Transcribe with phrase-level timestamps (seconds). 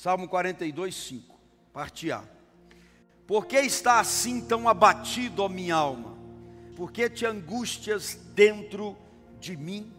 [0.00, 1.40] Salmo 42, 5,
[1.72, 2.22] parte A.
[3.26, 6.16] Por que está assim tão abatido, ó minha alma?
[6.76, 8.96] Por que te angustias dentro
[9.40, 9.92] de mim?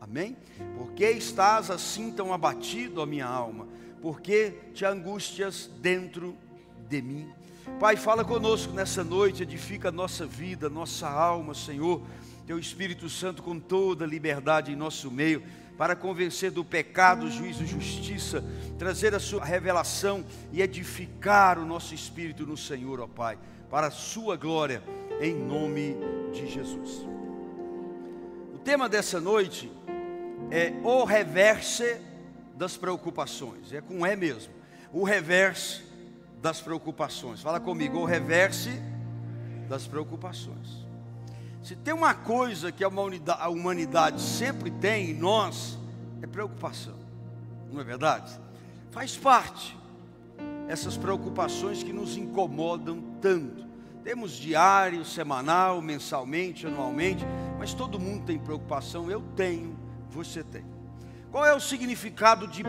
[0.00, 0.34] Amém?
[0.78, 3.68] Por que estás assim tão abatido, ó minha alma?
[4.00, 6.34] Por que te angustias dentro
[6.88, 7.30] de mim?
[7.78, 12.00] Pai, fala conosco nessa noite, edifica a nossa vida, nossa alma, Senhor.
[12.46, 15.42] Teu Espírito Santo com toda liberdade em nosso meio
[15.76, 18.44] para convencer do pecado, juízo e justiça,
[18.78, 23.38] trazer a sua revelação e edificar o nosso espírito no Senhor, ó Pai,
[23.70, 24.82] para a sua glória,
[25.20, 25.96] em nome
[26.32, 27.06] de Jesus.
[28.54, 29.70] O tema dessa noite
[30.50, 32.00] é o reverse
[32.56, 34.52] das preocupações, é com é mesmo,
[34.92, 35.82] o reverse
[36.40, 37.40] das preocupações.
[37.40, 38.70] Fala comigo, o reverse
[39.68, 40.83] das preocupações.
[41.64, 45.78] Se tem uma coisa que a humanidade, sempre tem em nós,
[46.20, 46.94] é preocupação.
[47.72, 48.38] Não é verdade?
[48.90, 49.74] Faz parte
[50.68, 53.64] essas preocupações que nos incomodam tanto.
[54.02, 57.24] Temos diário, semanal, mensalmente, anualmente,
[57.58, 59.10] mas todo mundo tem preocupação.
[59.10, 59.74] Eu tenho,
[60.10, 60.66] você tem.
[61.32, 62.62] Qual é o significado de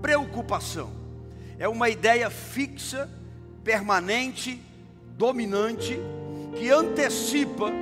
[0.00, 0.92] preocupação?
[1.58, 3.10] É uma ideia fixa,
[3.64, 4.62] permanente,
[5.16, 5.98] dominante,
[6.56, 7.72] que antecipa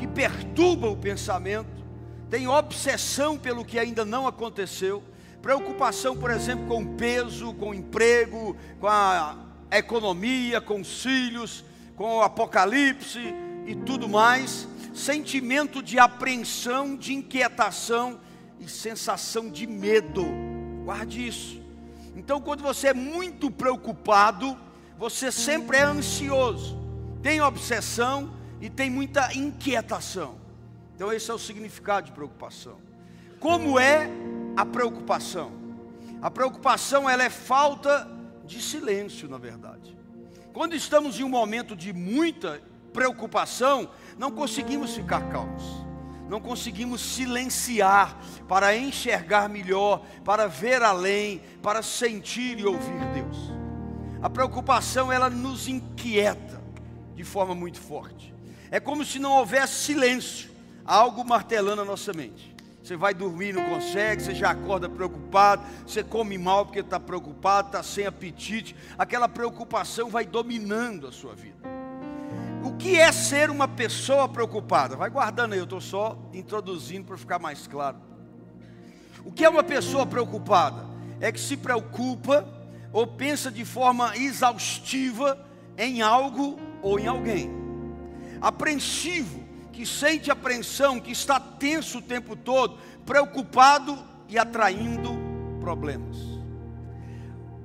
[0.00, 1.84] que perturba o pensamento,
[2.30, 5.02] tem obsessão pelo que ainda não aconteceu,
[5.42, 9.36] preocupação, por exemplo, com peso, com emprego, com a
[9.70, 11.62] economia, com os filhos,
[11.96, 13.20] com o apocalipse
[13.66, 18.20] e tudo mais, sentimento de apreensão, de inquietação
[18.58, 20.24] e sensação de medo.
[20.82, 21.60] Guarde isso.
[22.16, 24.56] Então, quando você é muito preocupado,
[24.98, 26.78] você sempre é ansioso,
[27.22, 30.36] tem obsessão, e tem muita inquietação.
[30.94, 32.78] Então, esse é o significado de preocupação.
[33.38, 34.10] Como é
[34.56, 35.52] a preocupação?
[36.20, 38.06] A preocupação ela é falta
[38.44, 39.96] de silêncio, na verdade.
[40.52, 42.60] Quando estamos em um momento de muita
[42.92, 43.88] preocupação,
[44.18, 45.62] não conseguimos ficar calmos,
[46.28, 53.38] não conseguimos silenciar para enxergar melhor, para ver além, para sentir e ouvir Deus.
[54.20, 56.60] A preocupação ela nos inquieta
[57.14, 58.29] de forma muito forte.
[58.70, 60.48] É como se não houvesse silêncio,
[60.84, 62.54] algo martelando a nossa mente.
[62.82, 67.68] Você vai dormir, não consegue, você já acorda preocupado, você come mal porque está preocupado,
[67.68, 68.74] está sem apetite.
[68.96, 71.58] Aquela preocupação vai dominando a sua vida.
[72.64, 74.96] O que é ser uma pessoa preocupada?
[74.96, 77.98] Vai guardando aí, eu estou só introduzindo para ficar mais claro.
[79.24, 80.86] O que é uma pessoa preocupada?
[81.20, 82.46] É que se preocupa
[82.92, 85.38] ou pensa de forma exaustiva
[85.76, 87.59] em algo ou em alguém
[88.40, 89.42] apreensivo,
[89.72, 95.10] que sente apreensão, que está tenso o tempo todo, preocupado e atraindo
[95.60, 96.16] problemas.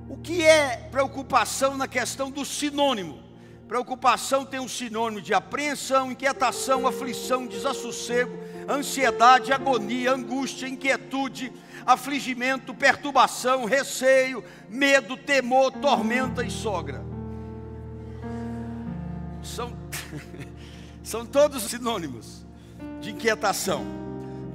[0.08, 3.26] O que é preocupação na questão do sinônimo?
[3.66, 8.38] Preocupação tem um sinônimo de apreensão, inquietação, aflição, desassossego,
[8.68, 11.52] ansiedade, agonia, angústia, inquietude,
[11.84, 17.04] afligimento, perturbação, receio, medo, temor, tormenta e sogra.
[19.42, 19.72] São
[21.06, 22.44] São todos sinônimos
[23.00, 23.86] de inquietação.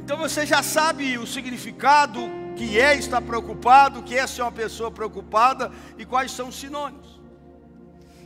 [0.03, 2.19] Então você já sabe o significado
[2.57, 7.21] que é estar preocupado, que é ser uma pessoa preocupada e quais são os sinônimos.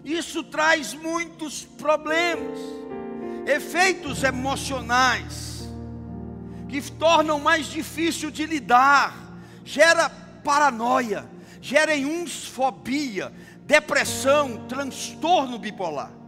[0.03, 2.57] Isso traz muitos problemas,
[3.45, 5.69] efeitos emocionais
[6.67, 9.13] que tornam mais difícil de lidar,
[9.63, 10.09] gera
[10.43, 11.29] paranoia,
[11.61, 13.31] gera em uns fobia,
[13.67, 16.24] depressão, transtorno bipolar.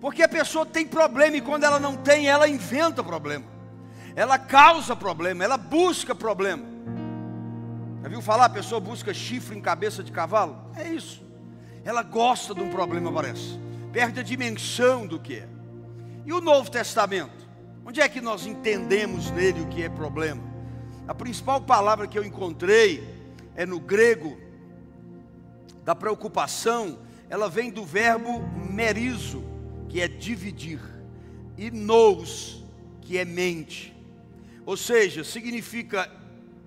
[0.00, 3.44] Porque a pessoa tem problema e quando ela não tem, ela inventa problema.
[4.14, 6.64] Ela causa problema, ela busca problema.
[8.02, 8.46] Já viu falar?
[8.46, 10.70] A pessoa busca chifre em cabeça de cavalo?
[10.76, 11.24] É isso.
[11.84, 13.58] Ela gosta de um problema, parece.
[13.92, 15.48] Perde a dimensão do que é.
[16.24, 17.46] E o Novo Testamento?
[17.84, 20.42] Onde é que nós entendemos nele o que é problema?
[21.06, 23.08] A principal palavra que eu encontrei
[23.54, 24.36] é no grego
[25.84, 26.98] da preocupação,
[27.30, 29.44] ela vem do verbo merizo,
[29.96, 30.78] que é dividir,
[31.56, 32.62] e nous,
[33.00, 33.96] que é mente.
[34.66, 36.12] Ou seja, significa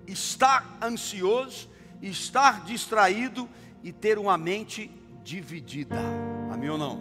[0.04, 1.70] estar ansioso,
[2.02, 3.48] estar distraído
[3.84, 4.90] e ter uma mente
[5.22, 6.00] dividida.
[6.52, 6.98] Amém ou não?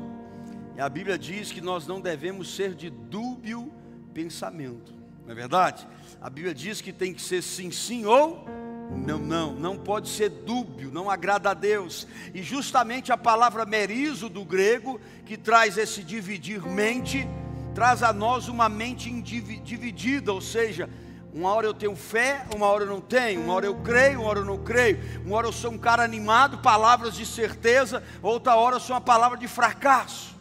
[0.78, 3.74] E a Bíblia diz que nós não devemos ser de dúbio
[4.14, 4.94] pensamento.
[5.26, 5.88] Não é verdade?
[6.22, 8.46] A Bíblia diz que tem que ser sim, sim ou
[8.90, 12.08] não, não, não pode ser dúbio, não agrada a Deus.
[12.34, 17.28] E justamente a palavra merizo do grego, que traz esse dividir mente,
[17.76, 20.90] traz a nós uma mente dividida, ou seja,
[21.32, 24.30] Uma hora eu tenho fé, uma hora eu não tenho, uma hora eu creio, uma
[24.30, 28.56] hora eu não creio, uma hora eu sou um cara animado, palavras de certeza, outra
[28.56, 30.36] hora eu sou uma palavra de fracasso.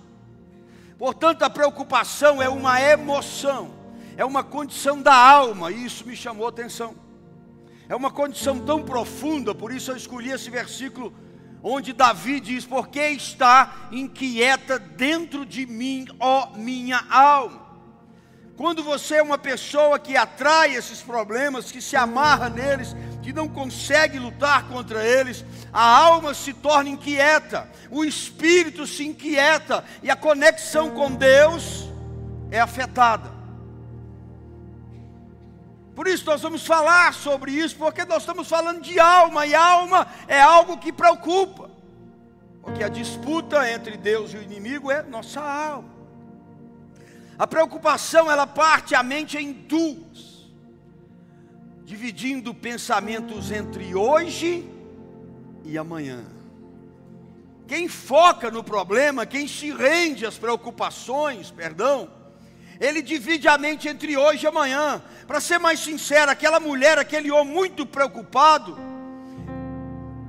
[0.98, 3.70] Portanto, a preocupação é uma emoção,
[4.16, 6.94] é uma condição da alma, e isso me chamou a atenção.
[7.88, 11.12] É uma condição tão profunda, por isso eu escolhi esse versículo
[11.62, 17.66] onde Davi diz: Porque está inquieta dentro de mim, ó minha alma.
[18.56, 23.48] Quando você é uma pessoa que atrai esses problemas, que se amarra neles, que não
[23.48, 30.16] consegue lutar contra eles, a alma se torna inquieta, o espírito se inquieta e a
[30.16, 31.88] conexão com Deus
[32.50, 33.37] é afetada.
[35.98, 40.06] Por isso nós vamos falar sobre isso, porque nós estamos falando de alma, e alma
[40.28, 41.68] é algo que preocupa.
[42.62, 45.88] Porque a disputa entre Deus e o inimigo é nossa alma.
[47.36, 50.48] A preocupação ela parte a mente em duas,
[51.84, 54.70] dividindo pensamentos entre hoje
[55.64, 56.24] e amanhã.
[57.66, 62.17] Quem foca no problema, quem se rende às preocupações, perdão,
[62.80, 65.02] ele divide a mente entre hoje e amanhã.
[65.26, 68.78] Para ser mais sincero, aquela mulher, aquele homem muito preocupado,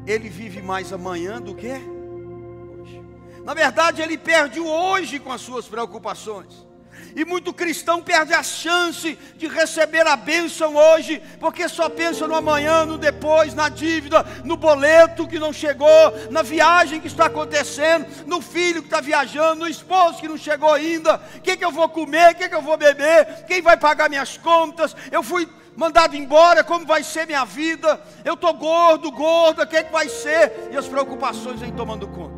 [0.05, 3.03] ele vive mais amanhã do que hoje.
[3.43, 6.68] Na verdade, ele perde o hoje com as suas preocupações.
[7.15, 12.35] E muito cristão perde a chance de receber a bênção hoje, porque só pensa no
[12.35, 15.87] amanhã, no depois, na dívida, no boleto que não chegou,
[16.29, 20.73] na viagem que está acontecendo, no filho que está viajando, no esposo que não chegou
[20.73, 21.21] ainda.
[21.35, 22.33] O que, que eu vou comer?
[22.33, 23.45] O que, que eu vou beber?
[23.47, 24.95] Quem vai pagar minhas contas?
[25.11, 28.01] Eu fui mandado embora, como vai ser minha vida?
[28.25, 30.69] Eu estou gordo, gorda, o que, que vai ser?
[30.71, 32.37] E as preocupações vêm tomando conta.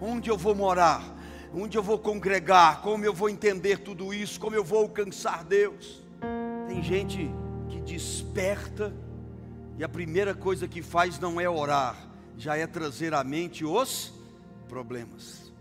[0.00, 1.11] Onde eu vou morar?
[1.54, 6.02] Onde eu vou congregar, como eu vou entender tudo isso, como eu vou alcançar Deus.
[6.66, 7.30] Tem gente
[7.68, 8.92] que desperta
[9.78, 11.96] e a primeira coisa que faz não é orar,
[12.36, 14.12] já é trazer à mente os
[14.68, 15.52] problemas.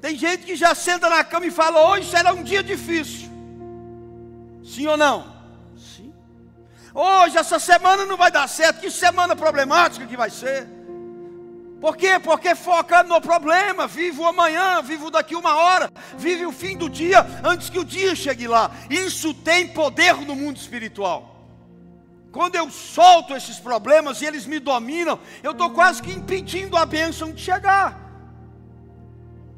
[0.00, 3.28] Tem gente que já senta na cama e fala: hoje será um dia difícil.
[4.64, 5.34] Sim ou não?
[5.76, 6.12] Sim.
[6.94, 8.80] Hoje, essa semana não vai dar certo.
[8.80, 10.75] Que semana problemática que vai ser.
[11.80, 12.18] Por quê?
[12.18, 16.88] Porque foca no problema, vive o amanhã, vive daqui uma hora, vive o fim do
[16.88, 18.70] dia antes que o dia chegue lá.
[18.88, 21.36] Isso tem poder no mundo espiritual.
[22.32, 26.84] Quando eu solto esses problemas e eles me dominam, eu estou quase que impedindo a
[26.86, 27.98] bênção de chegar.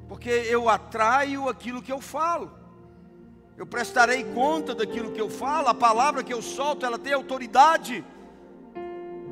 [0.08, 2.52] Porque eu atraio aquilo que eu falo.
[3.56, 8.04] Eu prestarei conta daquilo que eu falo, a palavra que eu solto, ela tem autoridade.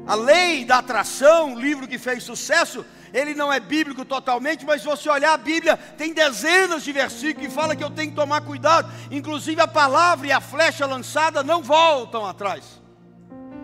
[0.07, 4.87] A lei da atração, livro que fez sucesso, ele não é bíblico totalmente, mas se
[4.87, 8.41] você olhar a Bíblia, tem dezenas de versículos que fala que eu tenho que tomar
[8.43, 8.93] cuidado.
[9.11, 12.81] Inclusive a palavra e a flecha lançada não voltam atrás.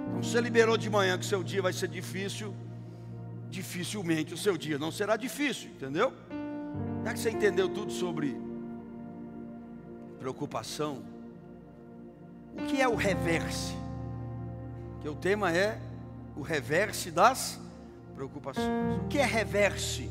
[0.09, 2.55] Então você liberou de manhã que seu dia vai ser difícil,
[3.49, 6.13] dificilmente o seu dia não será difícil, entendeu?
[7.05, 8.41] Já que você entendeu tudo sobre
[10.19, 11.03] preocupação,
[12.57, 13.75] o que é o reverse?
[15.01, 15.79] Que o tema é
[16.37, 17.61] o reverse das
[18.15, 18.67] preocupações.
[19.05, 20.11] O que é reverse?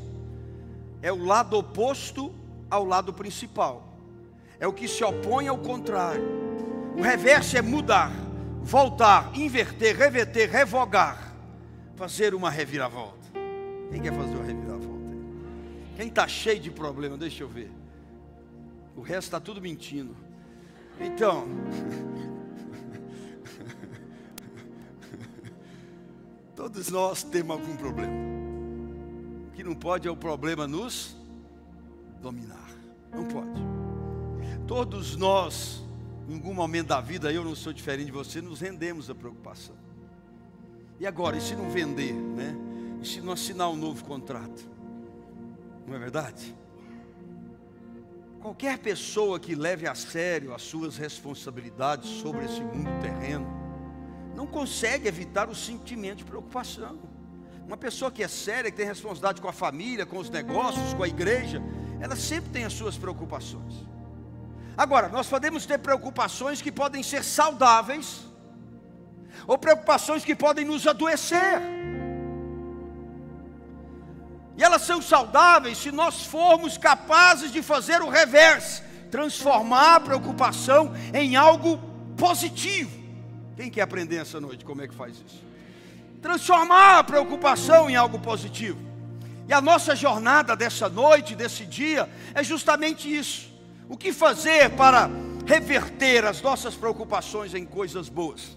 [1.00, 2.32] É o lado oposto
[2.70, 3.88] ao lado principal.
[4.58, 6.24] É o que se opõe ao contrário.
[6.96, 8.12] O reverse é mudar,
[8.62, 11.34] voltar, inverter, reverter, revogar,
[11.96, 13.28] fazer uma reviravolta.
[13.90, 15.16] Quem quer fazer uma reviravolta?
[15.96, 17.16] Quem está cheio de problema?
[17.16, 17.70] Deixa eu ver.
[18.96, 20.16] O resto está tudo mentindo.
[21.00, 21.46] Então,
[26.54, 28.12] Todos nós temos algum problema.
[29.48, 31.16] O que não pode é o problema nos
[32.20, 32.70] dominar.
[33.12, 33.60] Não pode.
[34.66, 35.82] Todos nós,
[36.28, 39.74] em algum momento da vida, eu não sou diferente de você, nos rendemos à preocupação.
[41.00, 42.54] E agora, e se não vender, né?
[43.02, 44.70] E se não assinar um novo contrato?
[45.86, 46.54] Não é verdade?
[48.40, 53.61] Qualquer pessoa que leve a sério as suas responsabilidades sobre esse mundo terreno,
[54.34, 56.98] não consegue evitar o sentimento de preocupação.
[57.66, 61.02] Uma pessoa que é séria, que tem responsabilidade com a família, com os negócios, com
[61.02, 61.62] a igreja,
[62.00, 63.86] ela sempre tem as suas preocupações.
[64.76, 68.20] Agora, nós podemos ter preocupações que podem ser saudáveis,
[69.46, 71.60] ou preocupações que podem nos adoecer.
[74.56, 80.92] E elas são saudáveis se nós formos capazes de fazer o reverso, transformar a preocupação
[81.14, 81.78] em algo
[82.16, 83.01] positivo.
[83.56, 85.42] Quem quer aprender essa noite como é que faz isso?
[86.20, 88.78] Transformar a preocupação em algo positivo.
[89.48, 93.50] E a nossa jornada dessa noite, desse dia, é justamente isso.
[93.88, 95.10] O que fazer para
[95.46, 98.56] reverter as nossas preocupações em coisas boas.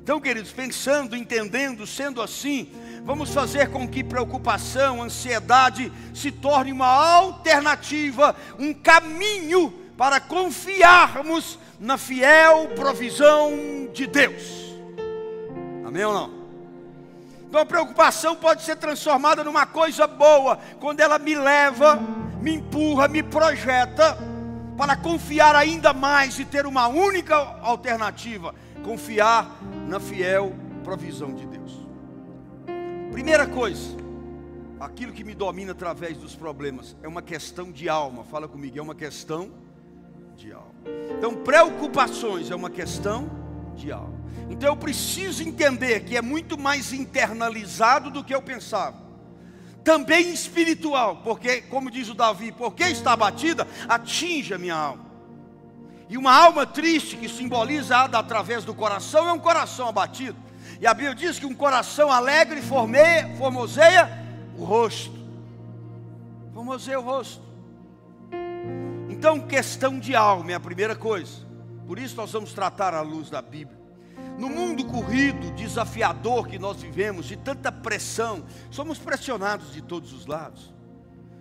[0.00, 2.72] Então, queridos, pensando, entendendo, sendo assim,
[3.04, 11.98] vamos fazer com que preocupação, ansiedade se torne uma alternativa, um caminho para confiarmos na
[11.98, 13.50] fiel provisão
[13.92, 14.72] de Deus.
[15.84, 16.38] Amém ou não?
[17.48, 21.96] Então a preocupação pode ser transformada numa coisa boa, quando ela me leva,
[22.40, 24.16] me empurra, me projeta
[24.76, 31.76] para confiar ainda mais e ter uma única alternativa: confiar na fiel provisão de Deus.
[33.10, 33.96] Primeira coisa,
[34.78, 38.22] aquilo que me domina através dos problemas é uma questão de alma.
[38.22, 39.50] Fala comigo, é uma questão
[40.38, 40.72] de alma.
[41.18, 43.28] Então, preocupações é uma questão
[43.74, 44.16] de alma.
[44.48, 48.96] Então eu preciso entender que é muito mais internalizado do que eu pensava.
[49.84, 55.06] Também espiritual, porque, como diz o Davi, porque está abatida, atinge a minha alma.
[56.08, 60.38] E uma alma triste que simboliza através do coração é um coração abatido.
[60.80, 64.24] E a Bíblia diz que um coração alegre formeia, formoseia
[64.56, 65.18] o rosto.
[66.54, 67.47] Formoseia o rosto.
[69.18, 71.44] Então, questão de alma é a primeira coisa.
[71.88, 73.76] Por isso nós vamos tratar à luz da Bíblia.
[74.38, 80.24] No mundo corrido, desafiador que nós vivemos, de tanta pressão, somos pressionados de todos os
[80.24, 80.72] lados.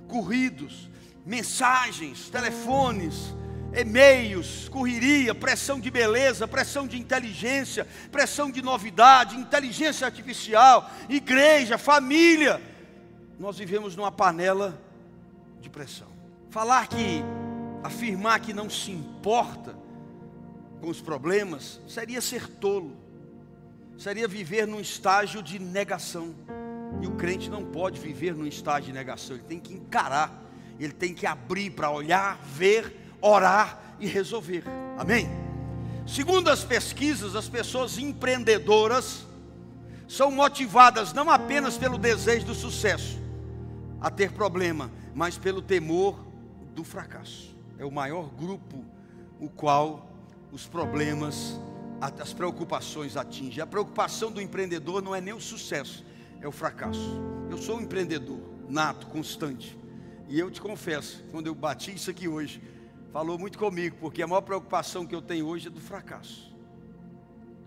[0.07, 0.89] Corridos,
[1.23, 3.35] mensagens, telefones,
[3.71, 12.59] e-mails, correria, pressão de beleza, pressão de inteligência, pressão de novidade, inteligência artificial, igreja, família.
[13.39, 14.81] Nós vivemos numa panela
[15.61, 16.07] de pressão.
[16.49, 17.21] Falar que,
[17.83, 19.75] afirmar que não se importa,
[20.79, 22.95] com os problemas, seria ser tolo,
[23.97, 26.35] seria viver num estágio de negação.
[27.01, 30.43] E o crente não pode viver num estágio de negação, ele tem que encarar,
[30.79, 34.63] ele tem que abrir para olhar, ver, orar e resolver.
[34.97, 35.27] Amém?
[36.05, 39.25] Segundo as pesquisas, as pessoas empreendedoras
[40.07, 43.19] são motivadas não apenas pelo desejo do sucesso,
[43.99, 46.25] a ter problema, mas pelo temor
[46.73, 47.56] do fracasso.
[47.77, 48.83] É o maior grupo
[49.39, 50.09] o qual
[50.51, 51.59] os problemas,
[52.01, 53.61] as preocupações atingem.
[53.61, 56.03] A preocupação do empreendedor não é nem o sucesso,
[56.41, 57.21] é o fracasso.
[57.49, 59.77] Eu sou um empreendedor nato, constante.
[60.27, 62.61] E eu te confesso, quando eu bati isso aqui hoje,
[63.13, 66.55] falou muito comigo, porque a maior preocupação que eu tenho hoje é do fracasso.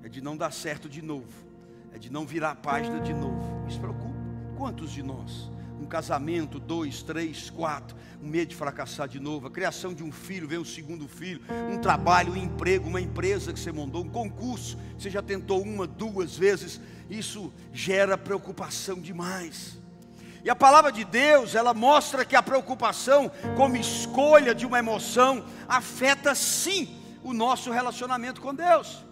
[0.02, 1.48] É de não dar certo de novo.
[1.92, 3.66] É de não virar a página de novo.
[3.68, 4.14] Isso preocupa.
[4.56, 5.50] Quantos de nós?
[5.90, 10.46] Casamento, dois, três, quatro, um medo de fracassar de novo, a criação de um filho,
[10.46, 14.78] vem um segundo filho, um trabalho, um emprego, uma empresa que você mandou, um concurso,
[14.96, 16.80] você já tentou uma, duas vezes,
[17.10, 19.78] isso gera preocupação demais.
[20.42, 25.44] E a palavra de Deus, ela mostra que a preocupação, como escolha de uma emoção,
[25.68, 29.04] afeta sim o nosso relacionamento com Deus.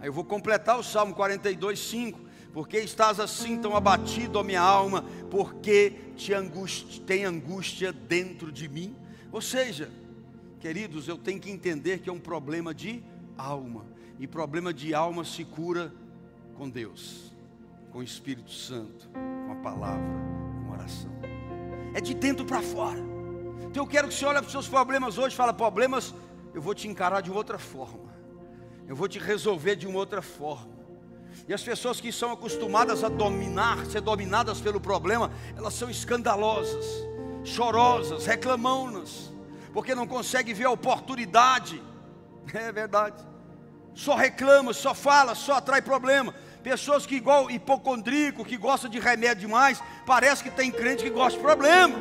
[0.00, 4.60] Aí eu vou completar o Salmo 42, 5 porque estás assim tão abatido, a minha
[4.60, 5.04] alma?
[5.30, 8.94] Porque te angústia, tem angústia dentro de mim?
[9.30, 9.90] Ou seja,
[10.60, 13.02] queridos, eu tenho que entender que é um problema de
[13.38, 13.86] alma.
[14.18, 15.92] E problema de alma se cura
[16.54, 17.32] com Deus,
[17.90, 19.08] com o Espírito Santo,
[19.46, 20.04] com a palavra,
[20.66, 21.10] com a oração.
[21.94, 23.00] É de dentro para fora.
[23.66, 26.14] Então eu quero que você olhe para os seus problemas hoje e fala, problemas,
[26.52, 28.12] eu vou te encarar de outra forma.
[28.86, 30.81] Eu vou te resolver de uma outra forma.
[31.48, 36.86] E as pessoas que são acostumadas a dominar, ser dominadas pelo problema, elas são escandalosas,
[37.44, 39.32] chorosas, reclamonas,
[39.72, 41.82] porque não conseguem ver a oportunidade.
[42.52, 43.22] É verdade.
[43.94, 46.34] Só reclama, só fala, só atrai problema.
[46.62, 51.38] Pessoas que igual hipocondríaco, que gosta de remédio demais, parece que tem crente que gosta
[51.38, 51.94] de problema.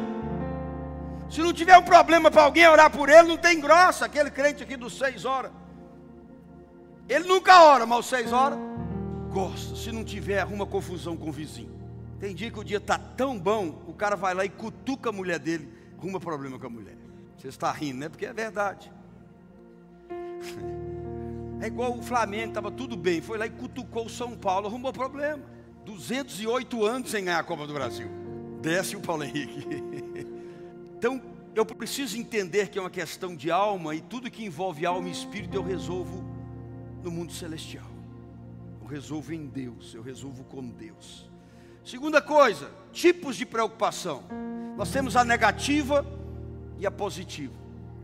[1.30, 4.64] Se não tiver um problema para alguém orar por ele, não tem grossa, aquele crente
[4.64, 5.52] aqui dos seis horas.
[7.08, 8.58] Ele nunca ora, mas seis horas
[9.32, 9.76] gosta.
[9.76, 11.72] Se não tiver, arruma confusão com o vizinho.
[12.20, 15.12] Tem dia que o dia está tão bom, o cara vai lá e cutuca a
[15.12, 16.96] mulher dele, arruma problema com a mulher.
[17.36, 18.10] Você está rindo, né?
[18.10, 18.92] Porque é verdade.
[21.64, 24.92] É igual o Flamengo, estava tudo bem, foi lá e cutucou o São Paulo, arrumou
[24.92, 25.44] problema.
[25.86, 28.10] 208 anos sem ganhar a Copa do Brasil.
[28.64, 29.68] Desce o Paulo Henrique.
[30.98, 31.20] Então,
[31.56, 35.12] eu preciso entender que é uma questão de alma e tudo que envolve alma e
[35.12, 36.24] espírito eu resolvo
[37.04, 37.91] no mundo celestial
[38.92, 41.30] resolvo em Deus, eu resolvo com Deus.
[41.84, 44.24] Segunda coisa, tipos de preocupação.
[44.76, 46.06] Nós temos a negativa
[46.78, 47.54] e a positiva.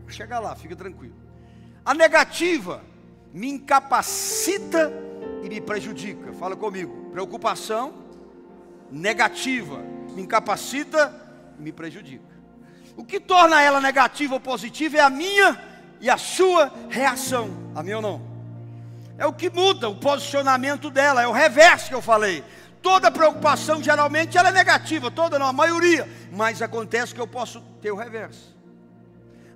[0.00, 1.14] Vou chegar lá, fica tranquilo.
[1.84, 2.82] A negativa
[3.32, 4.90] me incapacita
[5.44, 6.32] e me prejudica.
[6.32, 7.10] Fala comigo.
[7.12, 8.06] Preocupação
[8.90, 11.14] negativa me incapacita
[11.58, 12.24] e me prejudica.
[12.96, 15.62] O que torna ela negativa ou positiva é a minha
[16.00, 17.50] e a sua reação.
[17.74, 18.37] Amém ou não?
[19.18, 22.44] É o que muda o posicionamento dela, é o reverso que eu falei.
[22.80, 27.60] Toda preocupação geralmente ela é negativa, toda não, a maioria, mas acontece que eu posso
[27.82, 28.56] ter o reverso.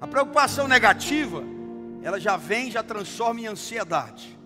[0.01, 1.45] A preocupação negativa,
[2.03, 4.37] ela já vem, já transforma em ansiedade.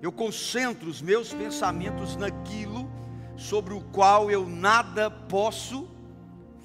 [0.00, 2.88] Eu concentro os meus pensamentos naquilo
[3.36, 5.88] sobre o qual eu nada posso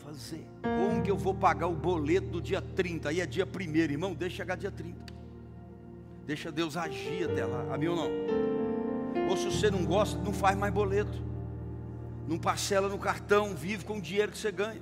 [0.05, 0.47] fazer.
[0.61, 3.09] Como que eu vou pagar o boleto do dia 30?
[3.09, 5.16] Aí é dia 1 irmão, deixa chegar dia 30.
[6.27, 7.73] Deixa Deus agir até lá.
[7.73, 8.09] Amém ou não?
[9.29, 11.23] Ou se você não gosta, não faz mais boleto.
[12.27, 14.81] Não parcela no cartão, vive com o dinheiro que você ganha.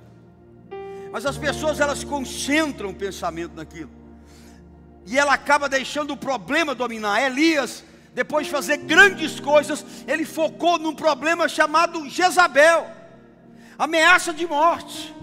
[1.12, 3.90] Mas as pessoas elas concentram o pensamento naquilo.
[5.06, 7.22] E ela acaba deixando o problema dominar.
[7.22, 12.90] Elias, depois de fazer grandes coisas, ele focou num problema chamado Jezabel
[13.78, 15.14] ameaça de morte.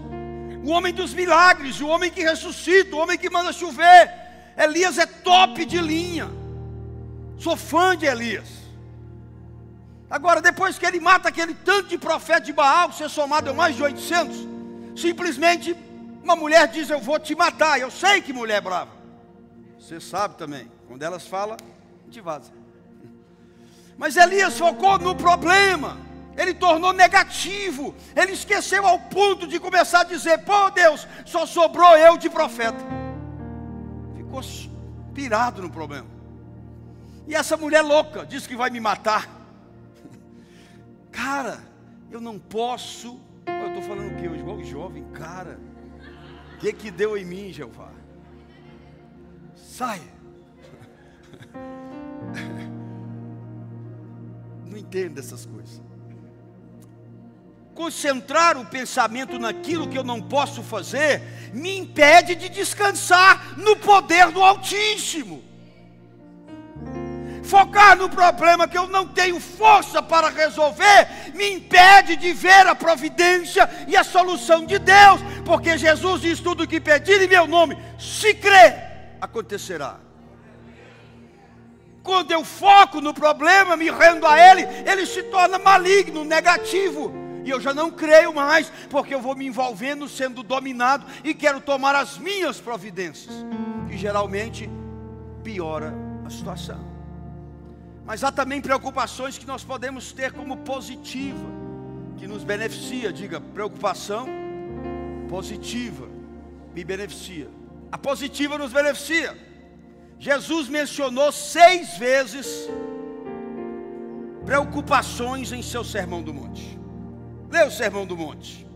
[0.64, 4.23] O homem dos milagres, o homem que ressuscita, o homem que manda chover.
[4.56, 6.30] Elias é top de linha.
[7.38, 8.48] Sou fã de Elias.
[10.08, 13.52] Agora, depois que ele mata aquele tanto de profeta de Baal, que ser somado é
[13.52, 14.36] mais de 800,
[14.96, 15.76] simplesmente
[16.22, 17.80] uma mulher diz: Eu vou te matar.
[17.80, 18.90] Eu sei que mulher é brava.
[19.78, 20.70] Você sabe também.
[20.86, 22.52] Quando elas falam, a gente vaza.
[23.96, 25.98] Mas Elias focou no problema
[26.36, 31.96] ele tornou negativo, ele esqueceu ao ponto de começar a dizer: pô Deus, só sobrou
[31.96, 32.78] eu de profeta.
[34.42, 36.08] Ficou pirado no problema.
[37.26, 39.28] E essa mulher louca disse que vai me matar.
[41.10, 41.60] Cara,
[42.10, 43.20] eu não posso.
[43.46, 44.26] Eu estou falando o quê?
[44.26, 45.58] Igual jovem, cara.
[46.54, 47.92] O que, que deu em mim, Jeová?
[49.54, 50.00] Sai.
[54.64, 55.80] Não entendo essas coisas
[57.74, 61.20] concentrar o pensamento naquilo que eu não posso fazer,
[61.52, 65.42] me impede de descansar no poder do Altíssimo.
[67.42, 72.74] Focar no problema que eu não tenho força para resolver, me impede de ver a
[72.74, 77.46] providência e a solução de Deus, porque Jesus diz: tudo o que pedir em meu
[77.46, 79.96] nome, se crer, acontecerá.
[82.02, 87.50] Quando eu foco no problema, me rendo a Ele, ele se torna maligno, negativo e
[87.50, 91.94] eu já não creio mais, porque eu vou me envolvendo, sendo dominado e quero tomar
[91.94, 93.34] as minhas providências,
[93.88, 94.68] que geralmente
[95.42, 96.94] piora a situação.
[98.04, 101.46] Mas há também preocupações que nós podemos ter como positiva,
[102.16, 103.12] que nos beneficia.
[103.12, 104.26] Diga, preocupação
[105.28, 106.08] positiva
[106.74, 107.48] me beneficia.
[107.90, 109.36] A positiva nos beneficia.
[110.18, 112.68] Jesus mencionou seis vezes
[114.44, 116.78] preocupações em seu sermão do monte.
[117.54, 118.66] Lê o Sermão do Monte.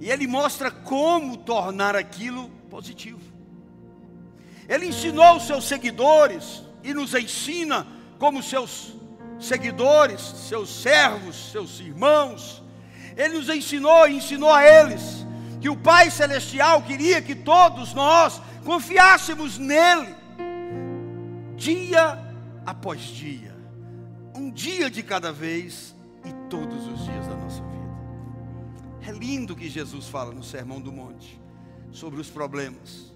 [0.00, 3.20] E ele mostra como tornar aquilo positivo.
[4.68, 7.86] Ele ensinou os seus seguidores e nos ensina
[8.18, 8.96] como seus
[9.38, 12.60] seguidores, seus servos, seus irmãos.
[13.16, 15.24] Ele nos ensinou e ensinou a eles
[15.60, 20.12] que o Pai Celestial queria que todos nós confiássemos nele,
[21.54, 22.18] dia
[22.66, 23.56] após dia,
[24.34, 27.41] um dia de cada vez e todos os dias da vida.
[29.06, 31.40] É lindo que Jesus fala no Sermão do Monte
[31.90, 33.12] sobre os problemas.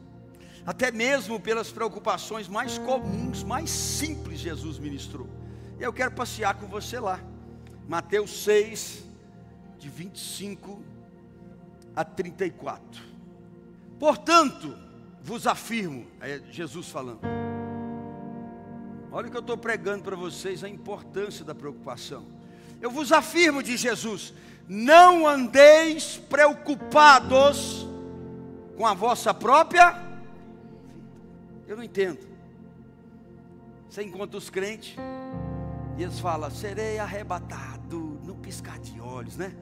[0.67, 5.29] Até mesmo pelas preocupações mais comuns, mais simples, Jesus ministrou.
[5.79, 7.21] E eu quero passear com você lá.
[7.89, 9.05] Mateus 6,
[9.79, 10.83] de 25
[11.95, 13.01] a 34.
[13.99, 14.77] Portanto,
[15.23, 17.21] vos afirmo, é Jesus falando.
[19.13, 22.36] Olha o que eu estou pregando para vocês, a importância da preocupação.
[22.81, 24.35] Eu vos afirmo, de Jesus,
[24.69, 27.87] não andeis preocupados
[28.77, 29.95] com a vossa própria.
[31.67, 32.27] Eu não entendo.
[33.89, 34.97] Você encontra os crentes
[35.97, 39.55] e eles falam: serei arrebatado no piscar de olhos, né?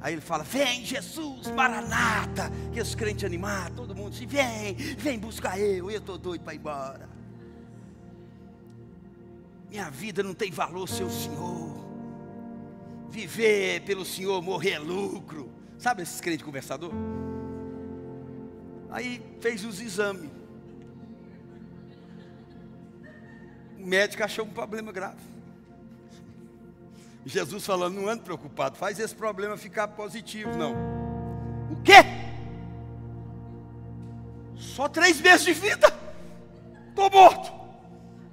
[0.00, 2.50] Aí ele fala: Vem Jesus, Maranata.
[2.72, 5.90] Que os crentes animados, todo mundo diz: Vem, vem buscar eu.
[5.90, 7.08] Eu estou doido para ir embora.
[9.70, 11.81] Minha vida não tem valor, seu Senhor
[13.12, 15.50] viver pelo Senhor, morrer é lucro.
[15.78, 16.90] Sabe esses crentes conversador?
[18.90, 20.30] Aí fez os exames.
[23.78, 25.20] O médico achou um problema grave.
[27.24, 30.72] Jesus falando, não ande preocupado, faz esse problema ficar positivo, não.
[31.70, 32.04] O quê?
[34.56, 35.92] Só três meses de vida?
[36.88, 37.52] Estou morto.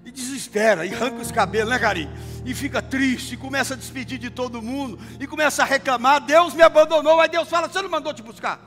[0.06, 2.12] E desespera, e arranca os cabelos, né, carinho?
[2.46, 6.54] E fica triste, e começa a despedir de todo mundo, e começa a reclamar: Deus
[6.54, 7.20] me abandonou.
[7.20, 8.60] Aí Deus fala: Você não mandou te buscar?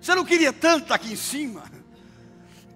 [0.00, 1.62] Você não queria tanto aqui em cima?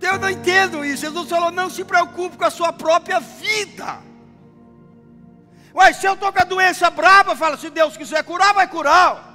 [0.00, 1.02] Eu não entendo isso.
[1.02, 3.98] Jesus falou: não se preocupe com a sua própria vida.
[5.74, 9.26] Ué, se eu estou com a doença braba, fala, se Deus quiser curar, vai curar.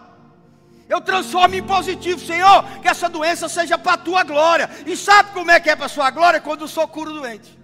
[0.89, 4.69] Eu transformo em positivo, Senhor, que essa doença seja para a tua glória.
[4.85, 6.41] E sabe como é que é para a sua glória?
[6.41, 7.60] Quando sou curo doente.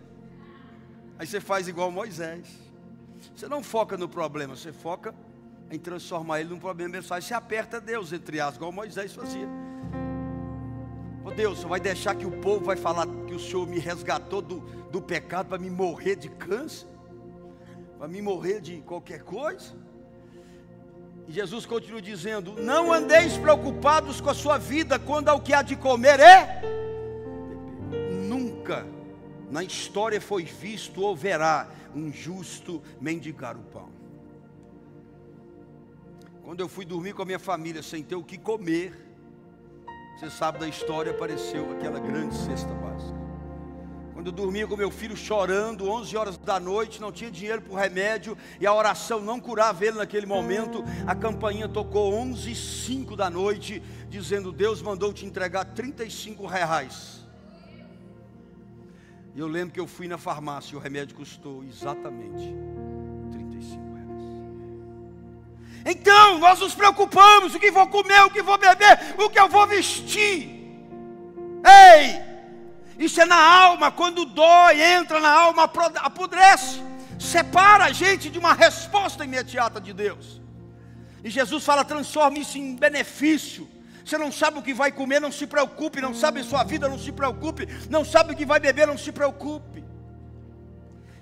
[1.19, 2.47] Aí você faz igual Moisés.
[3.35, 5.13] Você não foca no problema, você foca
[5.71, 7.21] em transformar ele num problema pessoal.
[7.21, 9.47] Você aperta Deus, entre aspas, igual Moisés fazia.
[11.25, 14.41] Oh Deus, você vai deixar que o povo vai falar que o Senhor me resgatou
[14.41, 14.59] do,
[14.91, 16.87] do pecado para me morrer de câncer?
[17.97, 19.73] Para me morrer de qualquer coisa?
[21.27, 25.61] E Jesus continua dizendo: Não andeis preocupados com a sua vida quando ao que há
[25.61, 26.61] de comer é.
[28.27, 28.85] Nunca
[29.49, 33.89] na história foi visto ou verá um justo mendigar o pão.
[36.43, 38.93] Quando eu fui dormir com a minha família sem ter o que comer,
[40.17, 43.17] você sabe da história, apareceu aquela grande cesta básica.
[44.13, 47.73] Quando eu dormia com meu filho chorando, 11 horas da noite, não tinha dinheiro para
[47.73, 52.55] o remédio e a oração não curava ele naquele momento, a campainha tocou 11 e
[52.55, 57.26] 5 da noite, dizendo: Deus mandou te entregar 35 reais.
[59.37, 62.55] E eu lembro que eu fui na farmácia e o remédio custou exatamente
[65.85, 69.47] Então, nós nos preocupamos: o que vou comer, o que vou beber, o que eu
[69.47, 70.49] vou vestir.
[71.63, 72.19] Ei,
[72.97, 76.81] isso é na alma, quando dói, entra na alma, apodrece,
[77.17, 80.41] separa a gente de uma resposta imediata de Deus.
[81.23, 83.69] E Jesus fala: transforme isso em benefício.
[84.07, 85.99] Você não sabe o que vai comer, não se preocupe.
[85.99, 87.67] Não sabe sua vida, não se preocupe.
[87.89, 89.83] Não sabe o que vai beber, não se preocupe.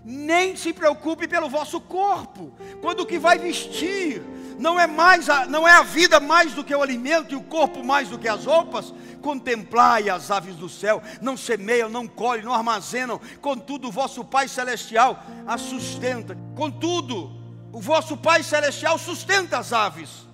[0.03, 4.21] Nem se preocupe pelo vosso corpo, quando o que vai vestir
[4.59, 7.41] não é mais a, não é a vida mais do que o alimento e o
[7.41, 8.93] corpo mais do que as roupas.
[9.19, 14.47] Contemplai as aves do céu, não semeiam, não colhem, não armazenam, contudo o vosso Pai
[14.47, 16.37] celestial as sustenta.
[16.55, 17.31] Contudo,
[17.73, 20.24] o vosso Pai celestial sustenta as aves.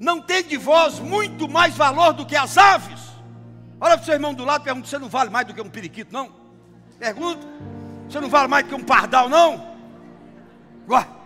[0.00, 2.98] Não tem de vós muito mais valor do que as aves?
[3.78, 5.60] Olha para o seu irmão do lado e pergunta: você não vale mais do que
[5.60, 6.32] um periquito, não?
[6.98, 7.46] Pergunta:
[8.08, 9.76] você não vale mais do que um pardal, não?
[10.86, 11.20] Guarda.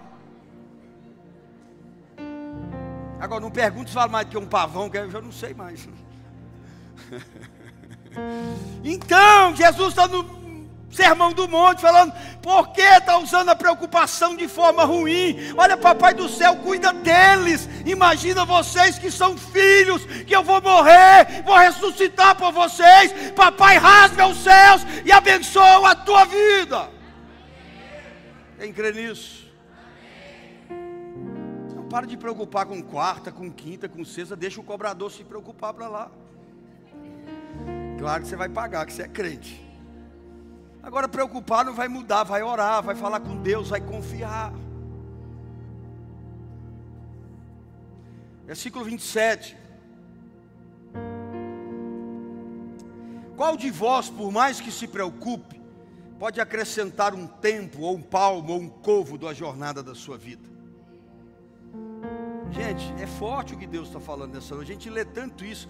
[3.20, 5.54] Agora não pergunte se vale mais do que um pavão, que eu já não sei
[5.54, 5.88] mais.
[8.84, 12.12] Então, Jesus está no Sermão do Monte falando,
[12.44, 15.38] por que está usando a preocupação de forma ruim?
[15.56, 17.66] Olha, papai do céu, cuida deles.
[17.86, 23.32] Imagina vocês que são filhos, que eu vou morrer, vou ressuscitar por vocês.
[23.34, 26.90] Papai rasga os céus e abençoa a tua vida.
[28.58, 29.42] Quem crê nisso?
[31.88, 35.86] para de preocupar com quarta, com quinta, com sexta, deixa o cobrador se preocupar para
[35.86, 36.10] lá.
[38.00, 39.63] Claro que você vai pagar, que você é crente.
[40.84, 44.52] Agora preocupar não vai mudar, vai orar, vai falar com Deus, vai confiar.
[48.44, 49.56] Versículo 27.
[53.34, 55.58] Qual de vós, por mais que se preocupe,
[56.18, 60.46] pode acrescentar um tempo, ou um palmo, ou um covo da jornada da sua vida?
[62.52, 64.70] Gente, é forte o que Deus está falando nessa noite.
[64.70, 65.66] A gente lê tanto isso.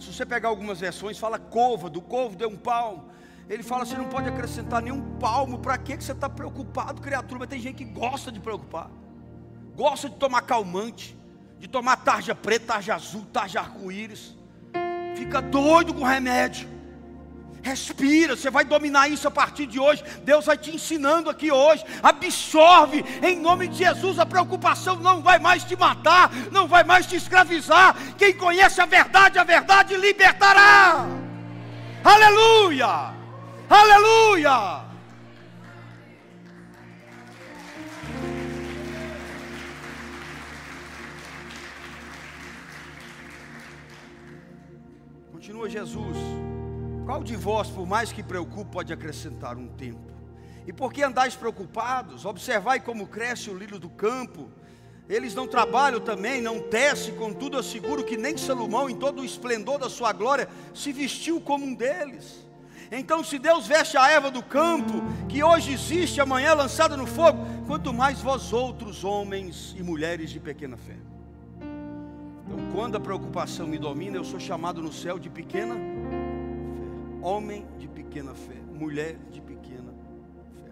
[0.00, 3.04] Se você pegar algumas versões, fala cova, do covo deu um palmo.
[3.48, 5.58] Ele fala, você não pode acrescentar nenhum palmo.
[5.58, 7.40] Para que você está preocupado, criatura?
[7.40, 8.90] Mas tem gente que gosta de preocupar.
[9.76, 11.16] Gosta de tomar calmante,
[11.58, 14.36] de tomar tarja preta, tarja azul, tarja arco-íris.
[15.16, 16.76] Fica doido com remédio.
[17.62, 20.04] Respira, você vai dominar isso a partir de hoje.
[20.22, 21.84] Deus vai te ensinando aqui hoje.
[22.00, 24.20] Absorve em nome de Jesus.
[24.20, 27.96] A preocupação não vai mais te matar, não vai mais te escravizar.
[28.16, 31.06] Quem conhece a verdade, a verdade libertará.
[32.04, 33.15] Aleluia!
[33.68, 34.84] Aleluia!
[45.32, 46.16] Continua Jesus.
[47.04, 50.12] Qual de vós, por mais que preocupe, pode acrescentar um tempo?
[50.64, 52.24] E por que andais preocupados?
[52.24, 54.48] Observai como cresce o lírio do campo.
[55.08, 59.78] Eles não trabalham também, não tecem, contudo asseguro que nem Salomão, em todo o esplendor
[59.78, 62.45] da sua glória, se vestiu como um deles.
[62.90, 67.44] Então, se Deus veste a erva do campo, que hoje existe, amanhã lançada no fogo,
[67.66, 70.96] quanto mais vós outros, homens e mulheres de pequena fé.
[72.46, 75.74] Então, quando a preocupação me domina, eu sou chamado no céu de pequena
[77.26, 80.70] homem de pequena fé, mulher de pequena fé.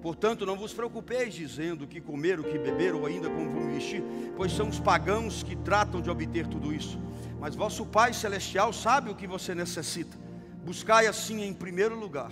[0.00, 3.72] Portanto, não vos preocupeis dizendo o que comer, o que beber ou ainda como vão
[3.72, 4.02] vestir,
[4.36, 7.00] pois são os pagãos que tratam de obter tudo isso.
[7.40, 10.16] Mas vosso Pai celestial sabe o que você necessita,
[10.64, 12.30] Buscai assim em primeiro lugar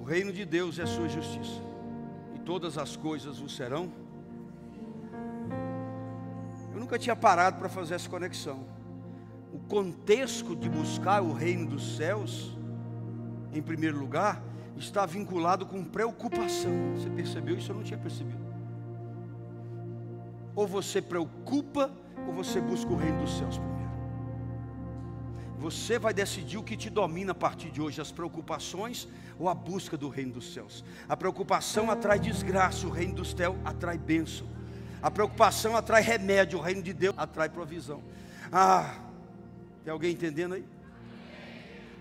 [0.00, 1.60] o reino de Deus e a sua justiça,
[2.34, 3.92] e todas as coisas vos serão.
[6.72, 8.64] Eu nunca tinha parado para fazer essa conexão.
[9.52, 12.56] O contexto de buscar o reino dos céus,
[13.52, 14.42] em primeiro lugar,
[14.76, 16.72] está vinculado com preocupação.
[16.94, 17.70] Você percebeu isso?
[17.70, 18.40] Eu não tinha percebido.
[20.54, 21.90] Ou você preocupa,
[22.26, 23.79] ou você busca o reino dos céus primeiro.
[25.60, 29.06] Você vai decidir o que te domina a partir de hoje, as preocupações
[29.38, 30.82] ou a busca do reino dos céus.
[31.06, 34.46] A preocupação atrai desgraça, o reino dos céus atrai bênção.
[35.02, 38.02] A preocupação atrai remédio, o reino de Deus atrai provisão.
[38.50, 38.94] Ah,
[39.84, 40.64] tem alguém entendendo aí?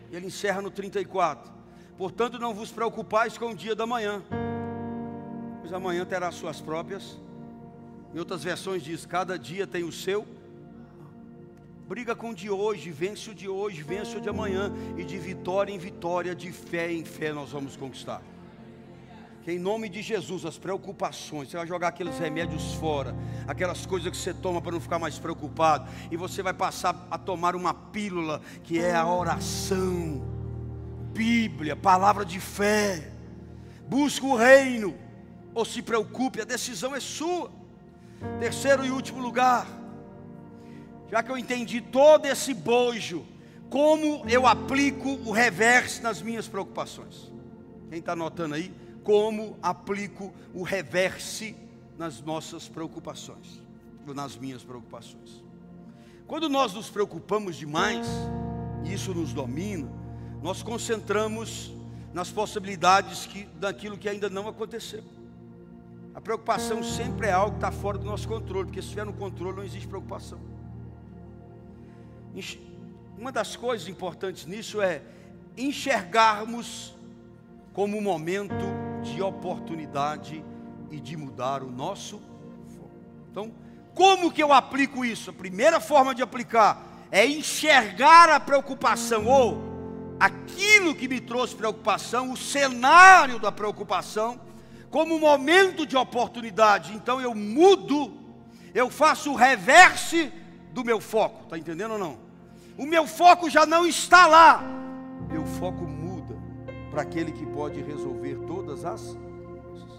[0.10, 1.52] Ele encerra no 34.
[1.98, 4.24] Portanto, não vos preocupais com o dia da manhã,
[5.60, 7.20] pois amanhã terá suas próprias.
[8.14, 10.26] Em outras versões diz: cada dia tem o seu.
[11.90, 15.18] Briga com o de hoje, vence o de hoje, vence o de amanhã, e de
[15.18, 18.22] vitória em vitória, de fé em fé, nós vamos conquistar.
[19.42, 23.16] Que em nome de Jesus, as preocupações, você vai jogar aqueles remédios fora,
[23.48, 27.18] aquelas coisas que você toma para não ficar mais preocupado, e você vai passar a
[27.18, 30.22] tomar uma pílula que é a oração
[31.12, 33.12] Bíblia, palavra de fé.
[33.88, 34.96] Busque o reino,
[35.56, 37.50] ou se preocupe, a decisão é sua.
[38.40, 39.66] Terceiro e último lugar,
[41.12, 43.26] já que eu entendi todo esse bojo,
[43.70, 47.32] como eu aplico o reverso nas minhas preocupações?
[47.90, 48.74] Quem está anotando aí?
[49.04, 51.56] Como aplico o reverse
[51.98, 53.62] nas nossas preocupações,
[54.08, 55.44] ou nas minhas preocupações?
[56.28, 58.08] Quando nós nos preocupamos demais,
[58.84, 59.92] e isso nos domina,
[60.42, 61.74] nós concentramos
[62.14, 65.04] nas possibilidades que, daquilo que ainda não aconteceu.
[66.14, 69.14] A preocupação sempre é algo que está fora do nosso controle, porque se estiver no
[69.14, 70.40] controle não existe preocupação.
[73.18, 75.02] Uma das coisas importantes nisso é
[75.58, 76.96] enxergarmos
[77.74, 78.66] como um momento
[79.04, 80.44] de oportunidade
[80.92, 82.22] e de mudar o nosso
[82.70, 82.90] foco.
[83.32, 83.52] Então,
[83.94, 85.30] como que eu aplico isso?
[85.30, 89.70] A primeira forma de aplicar é enxergar a preocupação ou
[90.20, 94.40] aquilo que me trouxe preocupação, o cenário da preocupação,
[94.90, 96.94] como um momento de oportunidade.
[96.94, 98.14] Então eu mudo,
[98.74, 100.32] eu faço o reverse
[100.72, 102.29] do meu foco, está entendendo ou não?
[102.80, 104.64] O meu foco já não está lá,
[105.30, 106.38] meu foco muda
[106.90, 109.90] para aquele que pode resolver todas as coisas.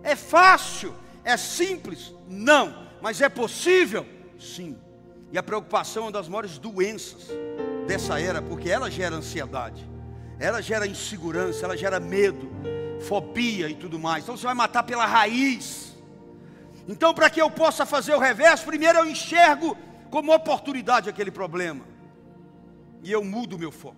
[0.00, 2.14] É fácil, é simples?
[2.28, 4.06] Não, mas é possível?
[4.38, 4.78] Sim.
[5.32, 7.30] E a preocupação é uma das maiores doenças
[7.84, 9.84] dessa era, porque ela gera ansiedade,
[10.38, 12.48] ela gera insegurança, ela gera medo,
[13.08, 14.22] fobia e tudo mais.
[14.22, 15.96] Então você vai matar pela raiz.
[16.86, 19.76] Então, para que eu possa fazer o reverso, primeiro eu enxergo
[20.12, 21.92] como oportunidade aquele problema,
[23.04, 23.96] e eu mudo o meu foco.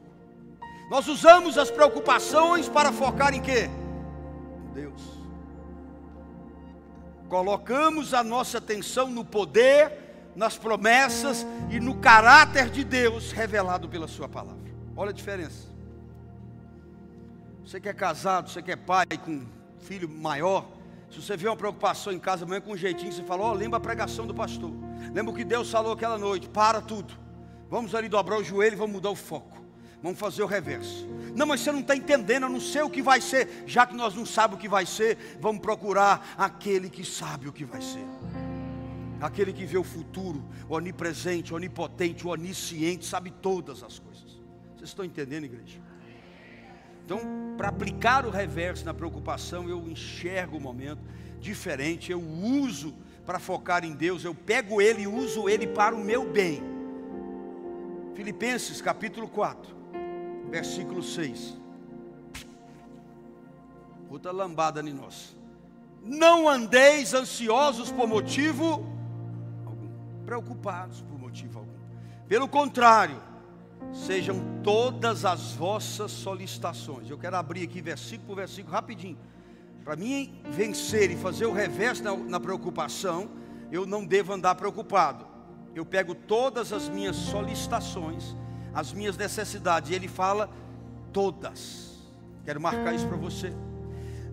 [0.90, 3.70] Nós usamos as preocupações para focar em quê?
[4.74, 5.02] Deus.
[7.28, 10.04] Colocamos a nossa atenção no poder
[10.36, 14.70] nas promessas e no caráter de Deus revelado pela Sua palavra.
[14.94, 15.68] Olha a diferença.
[17.64, 19.44] Você que é casado, você que é pai com
[19.80, 20.68] filho maior,
[21.10, 23.54] se você vê uma preocupação em casa amanhã com um jeitinho, você fala: Ó, oh,
[23.54, 24.70] lembra a pregação do pastor,
[25.12, 27.14] lembra o que Deus falou aquela noite, para tudo,
[27.68, 29.62] vamos ali dobrar o joelho e vamos mudar o foco,
[30.02, 31.06] vamos fazer o reverso.
[31.34, 33.94] Não, mas você não está entendendo, eu não sei o que vai ser, já que
[33.94, 37.80] nós não sabemos o que vai ser, vamos procurar aquele que sabe o que vai
[37.80, 38.04] ser
[39.20, 44.40] aquele que vê o futuro, onipresente, onipotente, onisciente, sabe todas as coisas.
[44.76, 45.80] Vocês estão entendendo, igreja?
[47.04, 47.20] Então,
[47.56, 51.00] para aplicar o reverso na preocupação, eu enxergo o momento
[51.40, 55.98] diferente, eu uso para focar em Deus, eu pego ele e uso ele para o
[55.98, 56.75] meu bem.
[58.16, 59.76] Filipenses capítulo 4,
[60.50, 61.54] versículo 6.
[64.08, 65.36] Outra lambada em nós.
[66.02, 68.86] Não andeis ansiosos por motivo
[70.24, 71.72] preocupados por motivo algum.
[72.26, 73.22] Pelo contrário,
[73.92, 77.10] sejam todas as vossas solicitações.
[77.10, 79.18] Eu quero abrir aqui versículo por versículo rapidinho.
[79.84, 83.28] Para mim vencer e fazer o reverso na, na preocupação,
[83.70, 85.35] eu não devo andar preocupado.
[85.76, 88.34] Eu pego todas as minhas solicitações,
[88.72, 90.48] as minhas necessidades, e ele fala
[91.12, 91.98] todas.
[92.46, 93.52] Quero marcar isso para você.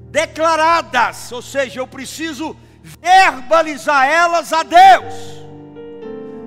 [0.10, 5.14] Declaradas, ou seja, eu preciso verbalizar elas a Deus.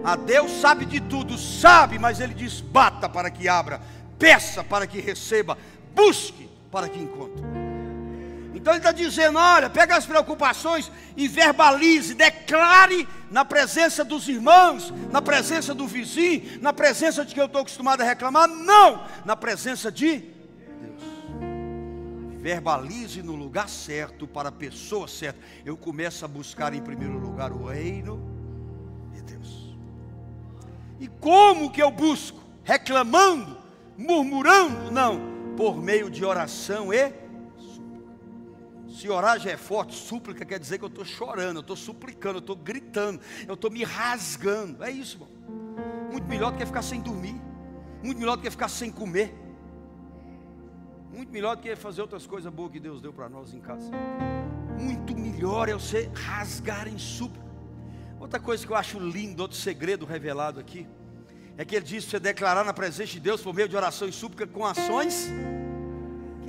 [0.02, 3.82] A Deus sabe de tudo, sabe, mas Ele diz: bata para que abra,
[4.18, 5.59] peça para que receba,
[5.94, 7.65] busque para que encontre.
[8.66, 14.92] Então ele está dizendo: olha, pega as preocupações e verbalize, declare na presença dos irmãos,
[15.12, 19.37] na presença do vizinho, na presença de que eu estou acostumado a reclamar, não, na
[19.37, 20.18] presença de
[20.81, 21.00] Deus.
[22.40, 25.38] Verbalize no lugar certo, para a pessoa certa.
[25.64, 28.20] Eu começo a buscar em primeiro lugar o reino
[29.12, 29.76] de Deus.
[30.98, 32.42] E como que eu busco?
[32.64, 33.59] Reclamando,
[33.96, 34.90] murmurando?
[34.90, 35.20] Não,
[35.57, 37.25] por meio de oração e
[38.96, 42.37] se orar já é forte, súplica quer dizer que eu estou chorando, eu estou suplicando,
[42.37, 44.82] eu estou gritando, eu estou me rasgando.
[44.82, 45.28] É isso, irmão.
[46.11, 47.38] Muito melhor do que ficar sem dormir,
[48.02, 49.35] muito melhor do que ficar sem comer,
[51.12, 53.90] muito melhor do que fazer outras coisas boas que Deus deu para nós em casa.
[54.80, 57.44] Muito melhor é você rasgar em súplica.
[58.18, 60.87] Outra coisa que eu acho lindo, outro segredo revelado aqui,
[61.59, 64.12] é que ele diz: você declarar na presença de Deus por meio de oração e
[64.12, 65.30] súplica com ações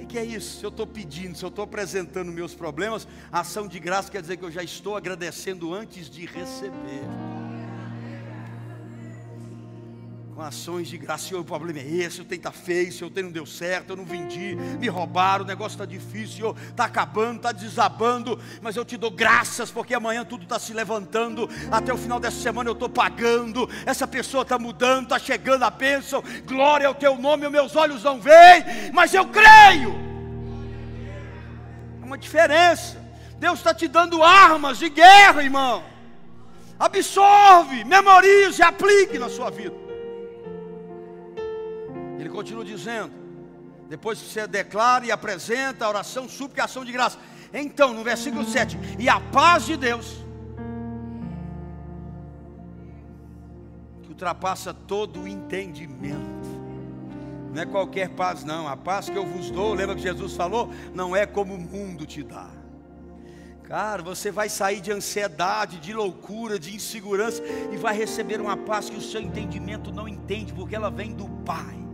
[0.08, 0.60] que é isso?
[0.60, 4.38] Se eu estou pedindo, se eu estou apresentando meus problemas, ação de graça quer dizer
[4.38, 7.04] que eu já estou agradecendo antes de receber.
[10.38, 13.26] Com ações de graça, Senhor, o problema é esse, eu tenho tá feio, eu tenho
[13.26, 17.52] não deu certo, eu não vendi, me roubaram, o negócio está difícil, está acabando, está
[17.52, 22.20] desabando, mas eu te dou graças, porque amanhã tudo está se levantando, até o final
[22.20, 26.94] dessa semana eu estou pagando, essa pessoa está mudando, está chegando a bênção, glória ao
[26.94, 29.96] teu nome, meus olhos não veem, mas eu creio
[32.04, 32.96] uma diferença.
[33.40, 35.84] Deus está te dando armas de guerra, irmão.
[36.78, 39.87] Absorve, memorize, aplique na sua vida.
[42.38, 43.12] Continua dizendo:
[43.90, 47.18] depois que você declara e apresenta a oração, súplica ação de graça.
[47.52, 50.24] Então, no versículo 7, e a paz de Deus,
[54.04, 56.48] que ultrapassa todo o entendimento,
[57.52, 58.68] não é qualquer paz, não.
[58.68, 60.70] A paz que eu vos dou, lembra que Jesus falou?
[60.94, 62.52] Não é como o mundo te dá.
[63.64, 68.92] Cara, você vai sair de ansiedade, de loucura, de insegurança e vai receber uma paz
[68.92, 71.87] que o seu entendimento não entende, porque ela vem do Pai.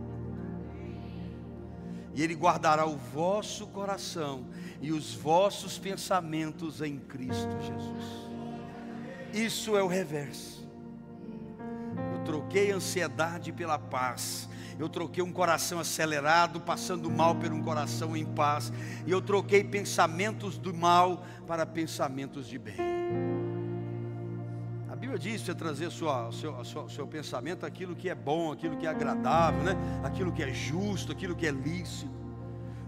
[2.14, 4.46] E Ele guardará o vosso coração
[4.80, 8.24] e os vossos pensamentos em Cristo Jesus.
[9.32, 10.68] Isso é o reverso.
[12.12, 14.48] Eu troquei ansiedade pela paz.
[14.78, 18.72] Eu troquei um coração acelerado, passando mal por um coração em paz.
[19.06, 22.93] E eu troquei pensamentos do mal para pensamentos de bem.
[25.14, 28.86] Bíblia diz você trazer sua, seu, sua, seu pensamento aquilo que é bom, aquilo que
[28.86, 29.76] é agradável, né?
[30.02, 32.10] aquilo que é justo, aquilo que é lícito.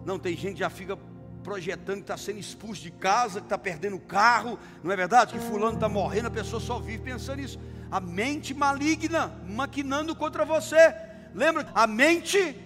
[0.05, 0.99] Não, tem gente que já fica
[1.45, 5.35] projetando que está sendo expulso de casa, que está perdendo o carro, não é verdade?
[5.35, 7.59] Que fulano está morrendo, a pessoa só vive pensando nisso.
[7.91, 10.95] A mente maligna maquinando contra você.
[11.35, 11.69] Lembra?
[11.75, 12.57] A mente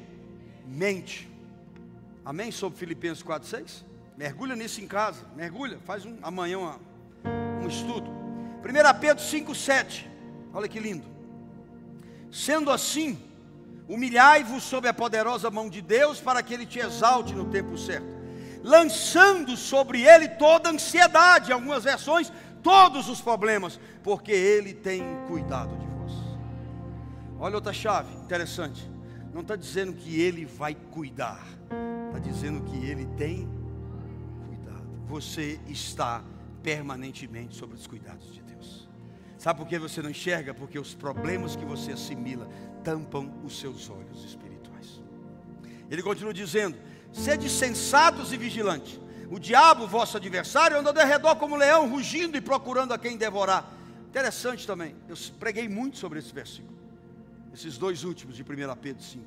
[0.66, 1.28] mente.
[2.24, 2.50] Amém?
[2.50, 3.84] Sobre Filipenses 4,6?
[4.16, 5.26] Mergulha nisso em casa.
[5.36, 5.78] Mergulha.
[5.84, 6.80] Faz um, amanhã uma,
[7.62, 8.19] um estudo.
[8.60, 10.06] 1 Pedro 5,7.
[10.52, 11.06] Olha que lindo.
[12.30, 13.18] Sendo assim,
[13.88, 18.06] humilhai-vos sob a poderosa mão de Deus, para que Ele te exalte no tempo certo,
[18.62, 25.90] lançando sobre Ele toda ansiedade, algumas versões, todos os problemas, porque Ele tem cuidado de
[27.40, 28.88] Olha outra chave interessante.
[29.32, 31.42] Não está dizendo que ele vai cuidar,
[32.06, 33.48] está dizendo que ele tem
[34.46, 34.86] cuidado.
[35.06, 36.22] Você está
[36.62, 38.49] permanentemente sobre os cuidados de Deus.
[39.40, 40.52] Sabe por que você não enxerga?
[40.52, 42.46] Porque os problemas que você assimila
[42.84, 45.00] tampam os seus olhos espirituais.
[45.90, 46.76] Ele continua dizendo:
[47.10, 49.00] sede sensatos e vigilantes.
[49.30, 53.72] O diabo, vosso adversário, anda ao redor como leão, rugindo e procurando a quem devorar.
[54.10, 54.94] Interessante também.
[55.08, 56.76] Eu preguei muito sobre esse versículo.
[57.54, 59.24] Esses dois últimos de 1 Pedro 5.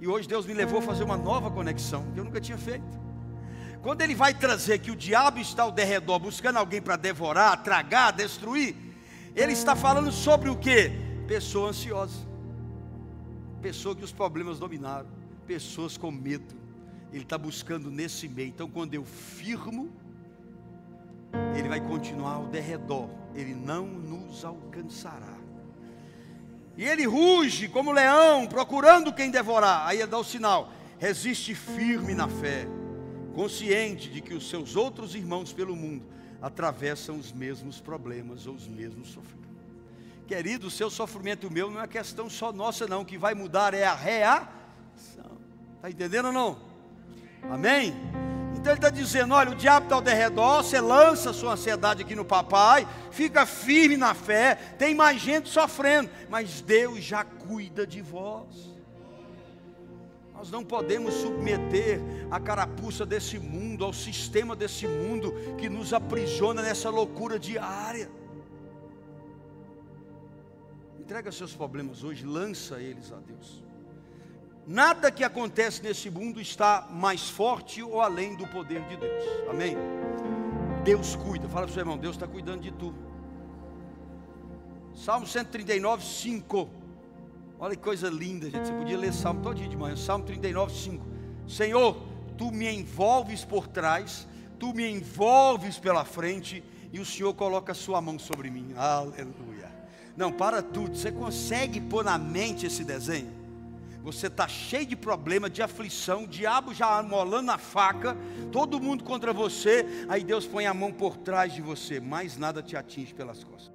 [0.00, 2.98] E hoje Deus me levou a fazer uma nova conexão que eu nunca tinha feito.
[3.80, 8.10] Quando ele vai trazer que o diabo está ao derredor buscando alguém para devorar, tragar,
[8.10, 8.89] destruir,
[9.34, 10.90] ele está falando sobre o que?
[11.26, 12.26] Pessoa ansiosa,
[13.62, 15.08] pessoa que os problemas dominaram,
[15.46, 16.54] pessoas com medo.
[17.12, 18.48] Ele está buscando nesse meio.
[18.48, 19.90] Então, quando eu firmo,
[21.56, 25.38] ele vai continuar ao derredor, ele não nos alcançará.
[26.76, 29.86] E ele ruge como leão, procurando quem devorar.
[29.86, 32.66] Aí ele dá o sinal: resiste firme na fé,
[33.34, 36.04] consciente de que os seus outros irmãos pelo mundo
[36.40, 39.40] atravessam os mesmos problemas ou os mesmos sofrimentos.
[40.26, 43.02] Querido, o seu sofrimento o meu não é questão só nossa, não.
[43.02, 45.38] O que vai mudar é a reação.
[45.76, 46.58] Está entendendo ou não?
[47.50, 47.94] Amém?
[48.54, 52.02] Então ele está dizendo: olha, o diabo está ao derredor, você lança a sua ansiedade
[52.02, 57.86] aqui no papai, fica firme na fé, tem mais gente sofrendo, mas Deus já cuida
[57.86, 58.69] de vós.
[60.40, 66.62] Nós não podemos submeter a carapuça desse mundo, ao sistema desse mundo que nos aprisiona
[66.62, 68.10] nessa loucura diária.
[70.98, 73.62] Entrega seus problemas hoje, lança eles a Deus.
[74.66, 79.24] Nada que acontece nesse mundo está mais forte ou além do poder de Deus.
[79.46, 79.76] Amém?
[80.82, 81.50] Deus cuida.
[81.50, 82.94] Fala para o seu irmão, Deus está cuidando de tu.
[84.94, 86.79] Salmo 139, 5.
[87.62, 88.66] Olha que coisa linda, gente.
[88.66, 89.94] Você podia ler Salmo todo dia de manhã.
[89.94, 91.06] Salmo 39, 5.
[91.46, 92.02] Senhor,
[92.38, 94.26] tu me envolves por trás,
[94.58, 98.72] tu me envolves pela frente, e o Senhor coloca a sua mão sobre mim.
[98.74, 99.70] Aleluia.
[100.16, 100.96] Não, para tudo.
[100.96, 103.38] Você consegue pôr na mente esse desenho?
[104.02, 108.16] Você está cheio de problema, de aflição, diabo já amolando a faca,
[108.50, 112.62] todo mundo contra você, aí Deus põe a mão por trás de você, mais nada
[112.62, 113.69] te atinge pelas costas.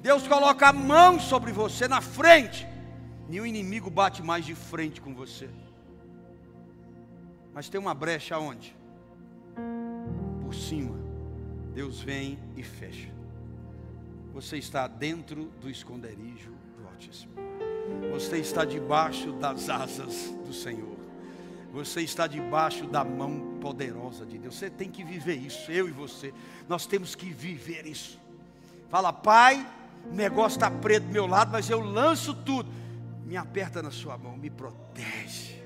[0.00, 2.66] Deus coloca a mão sobre você na frente,
[3.28, 5.48] e o inimigo bate mais de frente com você.
[7.52, 8.76] Mas tem uma brecha onde?
[10.44, 10.94] Por cima.
[11.74, 13.08] Deus vem e fecha.
[14.32, 17.32] Você está dentro do esconderijo do Altíssimo.
[18.12, 20.96] Você está debaixo das asas do Senhor.
[21.72, 24.54] Você está debaixo da mão poderosa de Deus.
[24.54, 26.32] Você tem que viver isso, eu e você.
[26.68, 28.18] Nós temos que viver isso.
[28.88, 29.66] Fala, Pai,
[30.10, 32.70] o negócio está preto do meu lado, mas eu lanço tudo.
[33.24, 35.56] Me aperta na sua mão, me protege.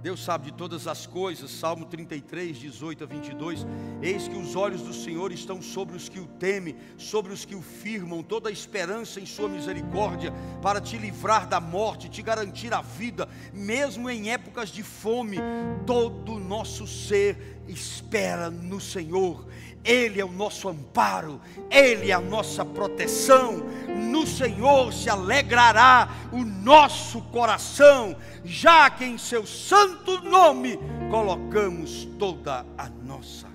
[0.00, 3.66] Deus sabe de todas as coisas, Salmo 33, 18 a 22.
[4.00, 7.56] Eis que os olhos do Senhor estão sobre os que o temem, sobre os que
[7.56, 12.72] o firmam, toda a esperança em Sua misericórdia, para te livrar da morte, te garantir
[12.72, 15.38] a vida, mesmo em épocas de fome.
[15.84, 19.46] Todo o nosso ser espera no Senhor,
[19.88, 23.62] ele é o nosso amparo, Ele é a nossa proteção.
[23.88, 28.14] No Senhor se alegrará o nosso coração,
[28.44, 30.78] já que em Seu santo nome
[31.10, 33.48] colocamos toda a nossa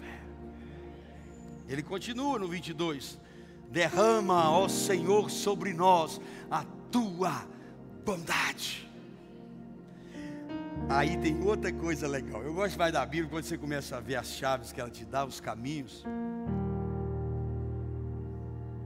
[0.00, 0.22] fé.
[1.68, 3.18] Ele continua no 22:
[3.68, 7.48] Derrama, ó Senhor, sobre nós a tua
[8.04, 8.89] bondade
[10.92, 12.42] Aí tem outra coisa legal.
[12.42, 15.04] Eu gosto mais da Bíblia quando você começa a ver as chaves que ela te
[15.04, 16.04] dá, os caminhos.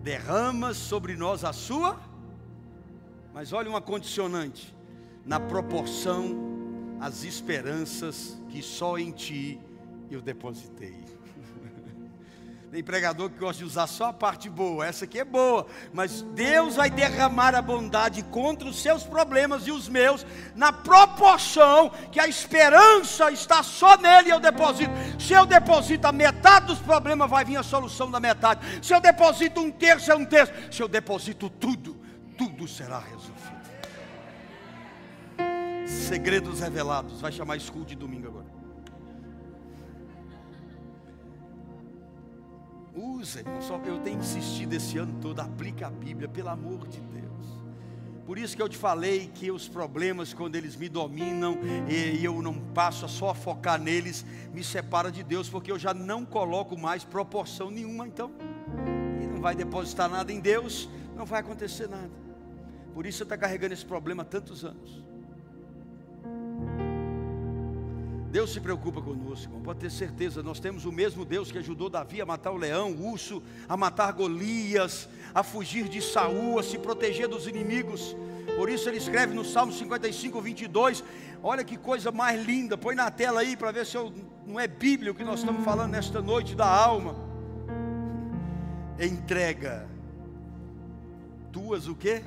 [0.03, 1.99] Derrama sobre nós a sua,
[3.33, 4.77] mas olha uma condicionante:
[5.25, 6.37] na proporção
[7.01, 9.59] as esperanças que só em ti
[10.11, 11.14] eu depositei.
[12.75, 16.23] Tem pregador que gosta de usar só a parte boa, essa aqui é boa, mas
[16.23, 22.19] Deus vai derramar a bondade contra os seus problemas e os meus, na proporção que
[22.19, 24.91] a esperança está só nele eu deposito.
[25.21, 28.85] Se eu deposito a metade dos problemas, vai vir a solução da metade.
[28.85, 30.53] Se eu deposito um terço, é um terço.
[30.73, 31.97] Se eu deposito tudo,
[32.37, 33.55] tudo será resolvido.
[35.87, 38.44] Segredos revelados, vai chamar escudo de domingo agora.
[42.95, 43.61] Usa, irmão.
[43.61, 47.25] Só eu tenho insistido esse ano todo, aplica a Bíblia, pelo amor de Deus.
[48.27, 52.41] Por isso que eu te falei que os problemas, quando eles me dominam e eu
[52.41, 56.79] não passo a só focar neles, me separa de Deus, porque eu já não coloco
[56.79, 58.31] mais proporção nenhuma, então.
[59.23, 62.11] E não vai depositar nada em Deus, não vai acontecer nada.
[62.95, 65.05] Por isso você está carregando esse problema há tantos anos.
[68.35, 70.43] Deus se preocupa conosco, pode ter certeza.
[70.43, 73.77] Nós temos o mesmo Deus que ajudou Davi a matar o leão, o urso, a
[73.77, 78.17] matar Golias, a fugir de Saul, a se proteger dos inimigos.
[78.57, 81.05] Por isso ele escreve no Salmo 55, 22.
[81.45, 82.77] Olha que coisa mais linda.
[82.77, 84.13] Põe na tela aí para ver se eu,
[84.45, 87.15] não é Bíblia o que nós estamos falando nesta noite da alma.
[88.99, 89.89] Entrega
[91.53, 92.21] tuas o quê?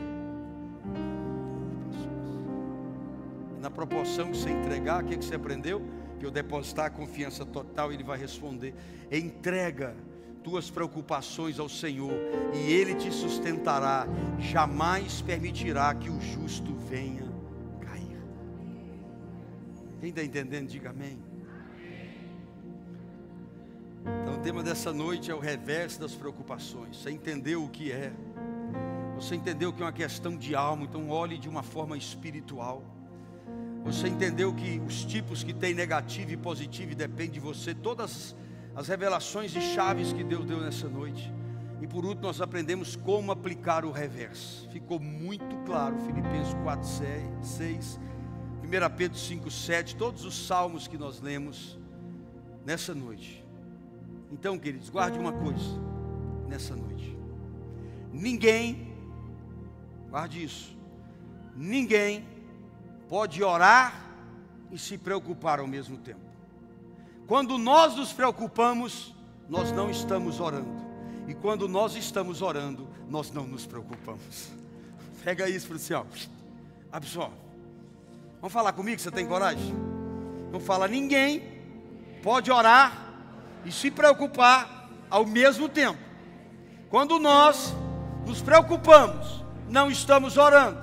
[3.59, 5.96] Na proporção que você entregar, o que você aprendeu?
[6.17, 8.73] Que eu depositar a confiança total, Ele vai responder.
[9.11, 9.95] Entrega
[10.43, 12.13] tuas preocupações ao Senhor
[12.53, 14.07] e Ele te sustentará.
[14.39, 17.25] Jamais permitirá que o justo venha
[17.81, 18.21] cair.
[19.99, 21.19] Quem está entendendo, diga amém.
[24.21, 26.97] Então, o tema dessa noite é o reverso das preocupações.
[26.97, 28.13] Você entendeu o que é?
[29.15, 32.83] Você entendeu que é uma questão de alma, então olhe de uma forma espiritual.
[33.87, 38.35] Você entendeu que os tipos que tem negativo e positivo depende de você, todas
[38.75, 41.33] as revelações e chaves que Deus deu nessa noite.
[41.81, 44.69] E por último, nós aprendemos como aplicar o reverso.
[44.71, 46.87] Ficou muito claro, Filipenses 4,
[47.41, 47.99] 6,
[48.63, 51.79] 1 Pedro 5, 7, todos os salmos que nós lemos
[52.65, 53.43] nessa noite.
[54.31, 55.81] Então, queridos, guarde uma coisa
[56.47, 57.17] nessa noite:
[58.11, 58.87] ninguém
[60.09, 60.77] Guarde isso.
[61.55, 62.25] Ninguém
[63.09, 64.07] pode orar
[64.71, 66.19] e se preocupar ao mesmo tempo.
[67.27, 69.13] Quando nós nos preocupamos,
[69.49, 70.85] nós não estamos orando.
[71.27, 74.49] E quando nós estamos orando, nós não nos preocupamos.
[75.23, 76.07] Pega isso céu.
[76.91, 77.35] Absorve.
[78.39, 79.75] Vamos falar comigo, você tem coragem?
[80.51, 81.43] Não fala, ninguém
[82.23, 83.13] pode orar
[83.65, 85.99] e se preocupar ao mesmo tempo.
[86.89, 87.73] Quando nós
[88.25, 90.79] nos preocupamos, não estamos orando.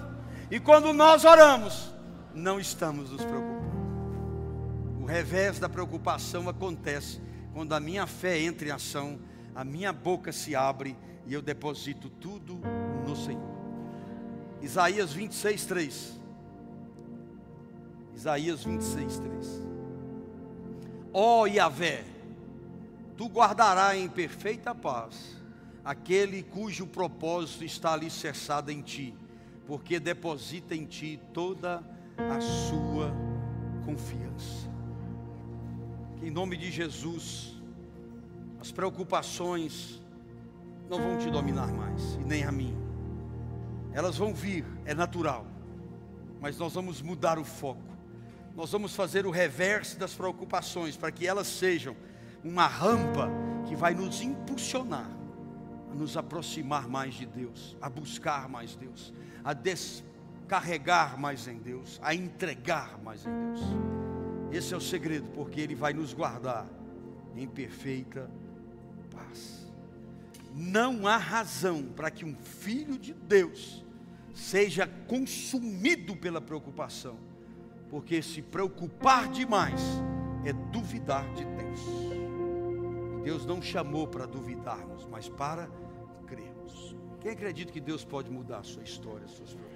[0.50, 1.93] E quando nós oramos,
[2.34, 3.74] não estamos nos preocupando.
[5.00, 7.20] O revés da preocupação acontece
[7.52, 9.20] quando a minha fé entra em ação,
[9.54, 12.60] a minha boca se abre e eu deposito tudo
[13.06, 13.54] no Senhor.
[14.60, 16.20] Isaías 26, 3.
[18.14, 19.62] Isaías 26, 3.
[21.12, 22.04] Ó oh, Yahvé,
[23.16, 25.36] tu guardarás em perfeita paz
[25.84, 29.14] aquele cujo propósito está alicerçado em ti,
[29.66, 31.93] porque deposita em ti toda a
[32.40, 33.12] sua
[33.84, 34.68] confiança.
[36.16, 37.60] Que em nome de Jesus,
[38.60, 40.02] as preocupações
[40.88, 42.76] não vão te dominar mais, e nem a mim.
[43.92, 45.46] Elas vão vir, é natural,
[46.40, 47.82] mas nós vamos mudar o foco.
[48.54, 51.96] Nós vamos fazer o reverso das preocupações para que elas sejam
[52.42, 53.28] uma rampa
[53.66, 55.10] que vai nos impulsionar
[55.90, 59.12] a nos aproximar mais de Deus, a buscar mais Deus,
[59.44, 59.52] a
[60.44, 63.60] descarregar mais em Deus, a entregar mais em Deus.
[64.52, 66.68] Esse é o segredo, porque Ele vai nos guardar
[67.34, 68.30] em perfeita
[69.10, 69.72] paz.
[70.54, 73.84] Não há razão para que um filho de Deus
[74.32, 77.18] seja consumido pela preocupação,
[77.90, 79.80] porque se preocupar demais
[80.44, 81.80] é duvidar de Deus.
[83.18, 85.68] E Deus não chamou para duvidarmos, mas para
[86.26, 86.94] crermos.
[87.20, 89.73] Quem acredita que Deus pode mudar a sua história, as suas preocupações?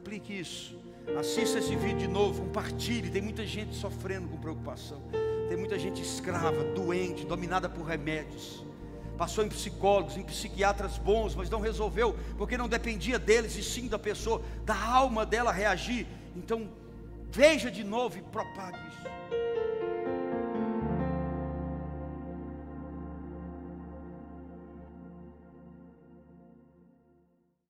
[0.00, 0.78] Aplique isso.
[1.18, 3.10] Assista esse vídeo de novo, compartilhe.
[3.10, 5.02] Tem muita gente sofrendo com preocupação.
[5.48, 8.64] Tem muita gente escrava, doente, dominada por remédios.
[9.16, 13.88] Passou em psicólogos, em psiquiatras bons, mas não resolveu, porque não dependia deles e sim
[13.88, 16.06] da pessoa, da alma dela reagir.
[16.34, 16.68] Então,
[17.30, 19.45] veja de novo e propague isso.